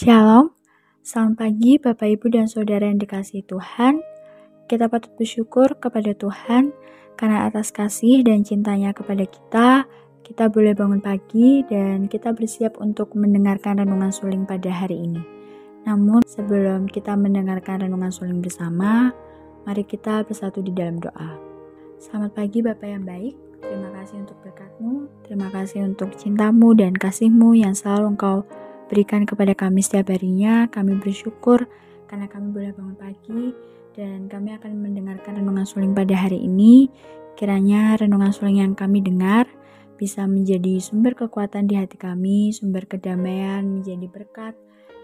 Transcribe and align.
Shalom, 0.00 0.56
selamat 1.04 1.34
pagi 1.36 1.76
Bapak 1.76 2.08
Ibu 2.08 2.32
dan 2.32 2.48
Saudara 2.48 2.88
yang 2.88 2.96
dikasihi 2.96 3.44
Tuhan. 3.44 4.00
Kita 4.64 4.88
patut 4.88 5.12
bersyukur 5.12 5.76
kepada 5.76 6.16
Tuhan 6.16 6.72
karena 7.20 7.44
atas 7.44 7.68
kasih 7.68 8.24
dan 8.24 8.40
cintanya 8.40 8.96
kepada 8.96 9.28
kita, 9.28 9.84
kita 10.24 10.48
boleh 10.48 10.72
bangun 10.72 11.04
pagi 11.04 11.60
dan 11.68 12.08
kita 12.08 12.32
bersiap 12.32 12.80
untuk 12.80 13.12
mendengarkan 13.12 13.84
renungan 13.84 14.08
suling 14.08 14.48
pada 14.48 14.72
hari 14.72 15.04
ini. 15.04 15.20
Namun 15.84 16.24
sebelum 16.24 16.88
kita 16.88 17.12
mendengarkan 17.20 17.84
renungan 17.84 18.08
suling 18.08 18.40
bersama, 18.40 19.12
mari 19.68 19.84
kita 19.84 20.24
bersatu 20.24 20.64
di 20.64 20.72
dalam 20.72 20.96
doa. 20.96 21.36
Selamat 22.00 22.40
pagi 22.40 22.64
Bapak 22.64 22.88
yang 22.88 23.04
baik, 23.04 23.36
terima 23.60 23.92
kasih 24.00 24.24
untuk 24.24 24.40
berkatmu, 24.48 25.12
terima 25.28 25.52
kasih 25.52 25.84
untuk 25.84 26.16
cintamu 26.16 26.72
dan 26.72 26.96
kasihmu 26.96 27.52
yang 27.52 27.76
selalu 27.76 28.16
engkau 28.16 28.48
berikan 28.90 29.22
kepada 29.22 29.54
kami 29.54 29.80
setiap 29.80 30.10
harinya. 30.10 30.66
Kami 30.66 30.98
bersyukur 30.98 31.70
karena 32.10 32.26
kami 32.26 32.50
boleh 32.50 32.74
bangun 32.74 32.98
pagi 32.98 33.54
dan 33.94 34.26
kami 34.26 34.50
akan 34.58 34.82
mendengarkan 34.82 35.38
renungan 35.38 35.62
suling 35.62 35.94
pada 35.94 36.18
hari 36.18 36.42
ini. 36.42 36.90
Kiranya 37.38 37.94
renungan 37.96 38.34
suling 38.34 38.58
yang 38.60 38.74
kami 38.74 39.00
dengar 39.00 39.46
bisa 39.94 40.26
menjadi 40.26 40.82
sumber 40.82 41.14
kekuatan 41.14 41.70
di 41.70 41.78
hati 41.78 41.94
kami, 41.94 42.50
sumber 42.50 42.88
kedamaian, 42.88 43.62
menjadi 43.62 44.08
berkat, 44.10 44.56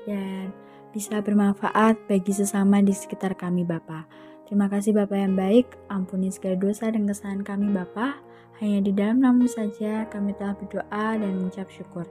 dan 0.09 0.51
bisa 0.91 1.21
bermanfaat 1.21 2.09
bagi 2.09 2.33
sesama 2.33 2.80
di 2.80 2.97
sekitar 2.97 3.37
kami 3.37 3.69
Bapa. 3.69 4.09
Terima 4.47 4.71
kasih 4.71 4.95
Bapak 4.95 5.19
yang 5.19 5.35
baik, 5.35 5.75
ampuni 5.91 6.31
segala 6.31 6.55
dosa 6.55 6.87
dan 6.87 7.03
kesalahan 7.03 7.43
kami 7.43 7.67
Bapa. 7.75 8.23
Hanya 8.63 8.79
di 8.79 8.95
dalam 8.95 9.19
namu 9.19 9.51
saja 9.51 10.07
kami 10.07 10.39
telah 10.39 10.55
berdoa 10.55 11.19
dan 11.19 11.35
mengucap 11.35 11.67
syukur. 11.67 12.07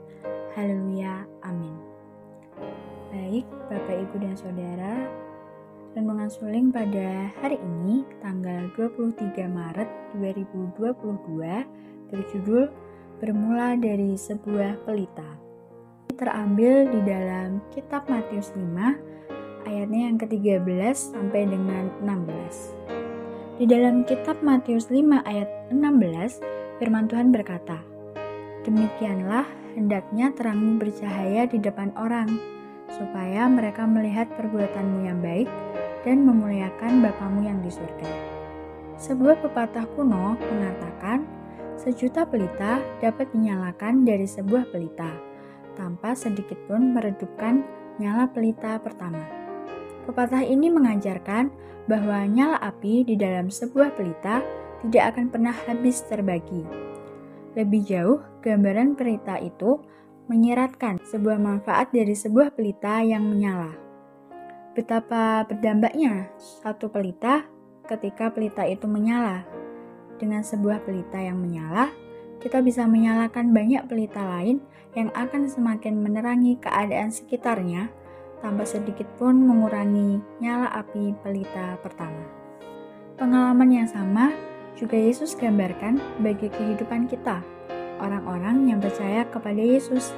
Haleluya, 0.52 1.24
amin. 1.40 1.72
Baik, 3.08 3.48
Bapak, 3.72 3.96
Ibu, 4.04 4.16
dan 4.20 4.36
Saudara, 4.36 5.08
renungan 5.96 6.28
suling 6.28 6.68
pada 6.68 7.32
hari 7.40 7.56
ini, 7.56 8.04
tanggal 8.20 8.68
23 8.76 9.32
Maret 9.48 9.88
2022, 10.20 10.92
berjudul 12.12 12.68
Bermula 13.16 13.80
dari 13.80 14.12
sebuah 14.12 14.84
pelita. 14.84 15.40
Terambil 16.12 16.92
di 16.92 17.00
dalam 17.00 17.64
kitab 17.72 18.04
Matius 18.12 18.52
5 18.52 19.05
ayatnya 19.66 20.08
yang 20.08 20.16
ke-13 20.16 20.94
sampai 20.94 21.42
dengan 21.50 21.90
16. 22.00 23.58
Di 23.58 23.66
dalam 23.66 24.06
kitab 24.06 24.38
Matius 24.40 24.88
5 24.88 25.26
ayat 25.26 25.50
16, 25.74 26.40
firman 26.78 27.10
Tuhan 27.10 27.34
berkata, 27.34 27.82
Demikianlah 28.62 29.44
hendaknya 29.74 30.30
terangmu 30.32 30.78
bercahaya 30.78 31.44
di 31.50 31.58
depan 31.58 31.90
orang, 31.98 32.30
supaya 32.94 33.50
mereka 33.50 33.84
melihat 33.84 34.30
perbuatanmu 34.38 34.98
yang 35.04 35.18
baik 35.18 35.50
dan 36.06 36.22
memuliakan 36.22 37.02
Bapamu 37.02 37.42
yang 37.42 37.58
di 37.60 37.70
surga. 37.70 38.10
Sebuah 38.96 39.42
pepatah 39.42 39.84
kuno 39.98 40.38
mengatakan, 40.38 41.26
Sejuta 41.76 42.24
pelita 42.24 42.80
dapat 43.04 43.28
dinyalakan 43.36 44.08
dari 44.08 44.24
sebuah 44.24 44.72
pelita, 44.72 45.12
tanpa 45.76 46.16
sedikit 46.16 46.56
pun 46.64 46.96
meredupkan 46.96 47.60
nyala 48.00 48.32
pelita 48.32 48.80
pertama. 48.80 49.45
Pepatah 50.06 50.46
ini 50.46 50.70
mengajarkan 50.70 51.50
bahwa 51.90 52.22
nyala 52.30 52.62
api 52.62 53.02
di 53.02 53.18
dalam 53.18 53.50
sebuah 53.50 53.98
pelita 53.98 54.42
tidak 54.86 55.14
akan 55.14 55.26
pernah 55.34 55.54
habis 55.66 56.02
terbagi. 56.06 56.62
Lebih 57.58 57.82
jauh, 57.82 58.18
gambaran 58.38 58.94
pelita 58.94 59.42
itu 59.42 59.82
menyeratkan 60.30 61.02
sebuah 61.02 61.38
manfaat 61.42 61.90
dari 61.90 62.14
sebuah 62.14 62.54
pelita 62.54 63.02
yang 63.02 63.26
menyala. 63.26 63.74
Betapa 64.78 65.42
berdampaknya 65.48 66.30
satu 66.38 66.86
pelita 66.92 67.46
ketika 67.88 68.30
pelita 68.30 68.66
itu 68.66 68.84
menyala 68.84 69.46
dengan 70.22 70.42
sebuah 70.44 70.84
pelita 70.84 71.16
yang 71.22 71.38
menyala, 71.40 71.88
kita 72.42 72.60
bisa 72.60 72.84
menyalakan 72.84 73.56
banyak 73.56 73.82
pelita 73.88 74.20
lain 74.20 74.60
yang 74.92 75.08
akan 75.16 75.48
semakin 75.48 75.98
menerangi 75.98 76.60
keadaan 76.60 77.08
sekitarnya 77.08 77.88
tanpa 78.44 78.64
sedikit 78.68 79.06
pun 79.16 79.36
mengurangi 79.36 80.20
nyala 80.42 80.72
api 80.76 81.14
pelita 81.24 81.78
pertama. 81.80 82.24
Pengalaman 83.16 83.72
yang 83.72 83.88
sama 83.88 84.32
juga 84.76 84.96
Yesus 84.96 85.32
gambarkan 85.36 86.00
bagi 86.20 86.52
kehidupan 86.52 87.08
kita, 87.08 87.40
orang-orang 88.00 88.68
yang 88.68 88.78
percaya 88.80 89.24
kepada 89.28 89.60
Yesus. 89.60 90.12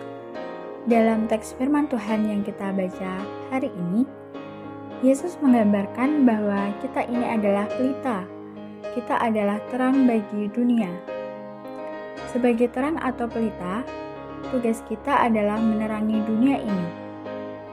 Dalam 0.89 1.29
teks 1.29 1.55
firman 1.55 1.87
Tuhan 1.87 2.27
yang 2.27 2.41
kita 2.43 2.75
baca 2.75 3.13
hari 3.53 3.71
ini, 3.71 4.09
Yesus 5.05 5.39
menggambarkan 5.39 6.27
bahwa 6.27 6.75
kita 6.83 7.07
ini 7.07 7.23
adalah 7.29 7.71
pelita 7.71 8.27
kita 8.99 9.15
adalah 9.21 9.63
terang 9.71 10.07
bagi 10.11 10.51
dunia. 10.51 10.91
Sebagai 12.31 12.67
terang 12.75 12.99
atau 12.99 13.31
pelita, 13.31 13.87
tugas 14.51 14.83
kita 14.87 15.27
adalah 15.29 15.59
menerangi 15.59 16.19
dunia 16.27 16.59
ini, 16.59 16.89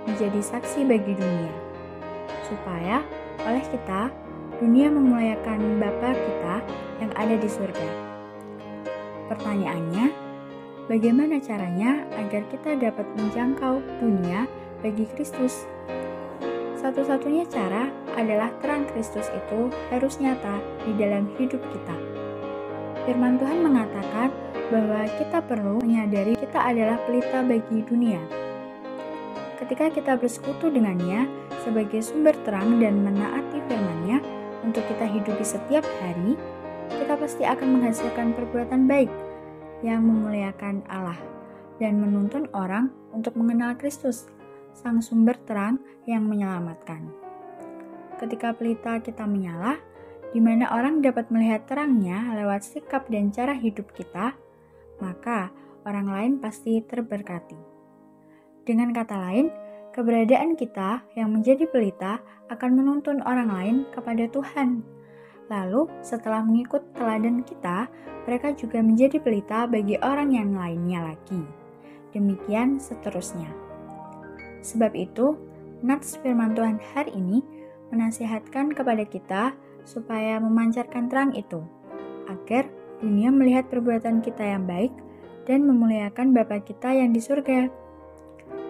menjadi 0.06 0.40
saksi 0.42 0.86
bagi 0.86 1.14
dunia, 1.18 1.54
supaya 2.46 3.02
oleh 3.46 3.66
kita 3.70 4.10
dunia 4.62 4.88
memuliakan 4.88 5.82
Bapa 5.82 6.16
kita 6.16 6.56
yang 7.04 7.12
ada 7.18 7.36
di 7.36 7.50
surga. 7.50 7.90
Pertanyaannya, 9.28 10.06
bagaimana 10.88 11.42
caranya 11.42 12.06
agar 12.16 12.46
kita 12.54 12.78
dapat 12.78 13.06
menjangkau 13.18 13.82
dunia 14.00 14.46
bagi 14.86 15.10
Kristus? 15.18 15.66
Satu-satunya 16.80 17.50
cara 17.50 17.90
adalah 18.14 18.54
terang 18.62 18.86
Kristus 18.94 19.26
itu 19.34 19.74
harus 19.90 20.22
nyata 20.22 20.62
di 20.86 20.94
dalam 20.94 21.26
hidup 21.42 21.58
kita. 21.74 21.98
Firman 23.10 23.42
Tuhan 23.42 23.66
mengatakan 23.66 24.30
bahwa 24.70 25.06
kita 25.18 25.42
perlu 25.46 25.82
menyadari 25.82 26.38
kita 26.38 26.62
adalah 26.62 27.02
pelita 27.06 27.42
bagi 27.42 27.82
dunia. 27.86 28.22
Ketika 29.56 29.88
kita 29.88 30.20
bersekutu 30.20 30.68
dengannya 30.68 31.32
sebagai 31.64 32.04
sumber 32.04 32.36
terang 32.44 32.76
dan 32.84 33.00
menaati 33.08 33.64
firman-Nya 33.72 34.20
untuk 34.68 34.84
kita 34.92 35.08
hidupi 35.08 35.46
setiap 35.48 35.88
hari, 36.04 36.36
kita 36.92 37.16
pasti 37.16 37.48
akan 37.48 37.80
menghasilkan 37.80 38.36
perbuatan 38.36 38.84
baik 38.84 39.08
yang 39.80 40.04
memuliakan 40.04 40.84
Allah 40.92 41.16
dan 41.80 42.04
menuntun 42.04 42.52
orang 42.52 42.92
untuk 43.16 43.36
mengenal 43.40 43.80
Kristus 43.80 44.28
sang 44.76 45.00
sumber 45.00 45.40
terang 45.48 45.80
yang 46.04 46.28
menyelamatkan. 46.28 47.08
Ketika 48.20 48.52
pelita 48.56 49.00
kita 49.00 49.24
menyala, 49.24 49.80
di 50.36 50.44
mana 50.44 50.68
orang 50.76 51.00
dapat 51.00 51.32
melihat 51.32 51.64
terangnya 51.64 52.36
lewat 52.36 52.68
sikap 52.68 53.08
dan 53.08 53.32
cara 53.32 53.56
hidup 53.56 53.88
kita, 53.96 54.36
maka 55.00 55.52
orang 55.88 56.12
lain 56.12 56.34
pasti 56.44 56.84
terberkati. 56.84 57.75
Dengan 58.66 58.90
kata 58.90 59.14
lain, 59.14 59.53
keberadaan 59.94 60.58
kita 60.58 61.06
yang 61.14 61.30
menjadi 61.30 61.70
pelita 61.70 62.18
akan 62.50 62.81
menuntun 62.81 63.22
orang 63.22 63.53
lain 63.53 63.76
kepada 63.94 64.26
Tuhan. 64.26 64.81
Lalu, 65.53 65.86
setelah 66.02 66.42
mengikut 66.42 66.81
teladan 66.98 67.46
kita, 67.46 67.86
mereka 68.25 68.58
juga 68.58 68.81
menjadi 68.81 69.22
pelita 69.22 69.70
bagi 69.70 70.02
orang 70.02 70.34
yang 70.34 70.58
lainnya 70.58 71.14
lagi. 71.14 71.46
Demikian 72.09 72.81
seterusnya. 72.81 73.54
Sebab 74.66 74.98
itu, 74.98 75.38
nats 75.86 76.18
firman 76.25 76.58
Tuhan 76.58 76.81
hari 76.98 77.14
ini 77.14 77.46
menasihatkan 77.94 78.74
kepada 78.74 79.06
kita 79.06 79.54
supaya 79.86 80.42
memancarkan 80.42 81.06
terang 81.06 81.38
itu, 81.38 81.62
agar 82.25 82.66
dunia 82.98 83.30
melihat 83.30 83.70
perbuatan 83.70 84.25
kita 84.25 84.42
yang 84.42 84.66
baik 84.66 84.90
dan 85.46 85.70
memuliakan 85.70 86.34
Bapa 86.34 86.66
kita 86.66 86.90
yang 86.98 87.14
di 87.14 87.22
surga. 87.22 87.84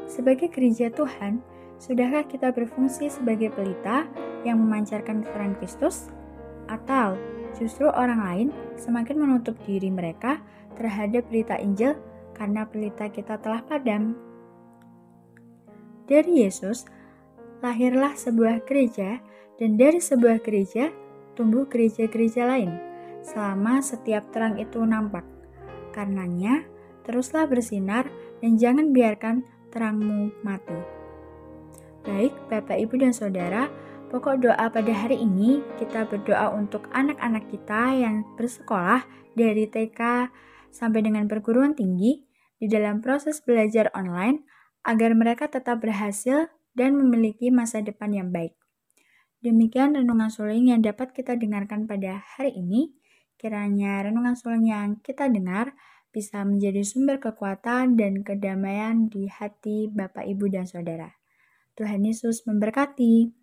Sebagai 0.05 0.53
gereja 0.53 0.93
Tuhan, 0.93 1.41
sudahkah 1.81 2.29
kita 2.29 2.53
berfungsi 2.53 3.09
sebagai 3.09 3.49
pelita 3.49 4.05
yang 4.46 4.61
memancarkan 4.61 5.25
terang 5.25 5.57
Kristus? 5.57 6.13
Atau 6.69 7.17
justru 7.57 7.90
orang 7.90 8.22
lain 8.22 8.47
semakin 8.78 9.17
menutup 9.22 9.57
diri 9.66 9.90
mereka 9.90 10.41
terhadap 10.78 11.25
berita 11.29 11.57
Injil 11.57 11.97
karena 12.37 12.69
pelita 12.69 13.09
kita 13.09 13.41
telah 13.41 13.66
padam? 13.66 14.13
Dari 16.05 16.46
Yesus, 16.46 16.85
lahirlah 17.66 18.13
sebuah 18.13 18.61
gereja, 18.69 19.17
dan 19.57 19.79
dari 19.79 19.97
sebuah 19.97 20.43
gereja 20.46 20.93
tumbuh 21.34 21.66
gereja-gereja 21.66 22.46
lain, 22.46 22.72
selama 23.25 23.81
setiap 23.81 24.29
terang 24.29 24.61
itu 24.61 24.85
nampak. 24.85 25.25
Karenanya, 25.96 26.67
teruslah 27.07 27.49
bersinar 27.49 28.05
dan 28.43 28.61
jangan 28.61 28.93
biarkan 28.93 29.47
terangmu 29.75 30.31
mati. 30.39 30.79
Baik, 32.07 32.31
Bapak, 32.47 32.79
Ibu, 32.79 32.95
dan 32.95 33.11
Saudara, 33.11 33.67
pokok 34.07 34.47
doa 34.47 34.72
pada 34.72 34.93
hari 34.95 35.19
ini 35.19 35.59
kita 35.75 36.07
berdoa 36.07 36.55
untuk 36.55 36.87
anak-anak 36.95 37.51
kita 37.51 37.91
yang 37.91 38.23
bersekolah 38.39 39.03
dari 39.35 39.67
TK 39.67 40.31
sampai 40.72 41.03
dengan 41.03 41.27
perguruan 41.27 41.75
tinggi 41.75 42.23
di 42.55 42.72
dalam 42.72 43.03
proses 43.03 43.43
belajar 43.43 43.91
online 43.91 44.47
agar 44.87 45.11
mereka 45.11 45.51
tetap 45.51 45.83
berhasil 45.83 46.47
dan 46.71 46.95
memiliki 46.95 47.51
masa 47.51 47.83
depan 47.83 48.16
yang 48.16 48.29
baik. 48.31 48.55
Demikian 49.43 49.99
renungan 49.99 50.31
suling 50.31 50.71
yang 50.71 50.79
dapat 50.79 51.11
kita 51.11 51.35
dengarkan 51.35 51.83
pada 51.83 52.23
hari 52.37 52.55
ini. 52.55 52.95
Kiranya 53.35 54.07
renungan 54.07 54.39
suling 54.39 54.71
yang 54.71 55.03
kita 55.03 55.28
dengar 55.28 55.75
bisa 56.16 56.47
menjadi 56.47 56.79
sumber 56.88 57.20
kekuatan 57.20 58.00
dan 58.00 58.23
kedamaian 58.23 59.12
di 59.12 59.28
hati 59.28 59.91
Bapak, 59.91 60.23
Ibu, 60.23 60.47
dan 60.47 60.64
Saudara. 60.64 61.12
Tuhan 61.76 62.08
Yesus 62.08 62.47
memberkati. 62.47 63.35